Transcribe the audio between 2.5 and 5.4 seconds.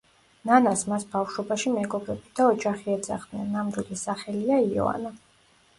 ოჯახი ეძახდნენ, ნამდვილი სახელია იოანა.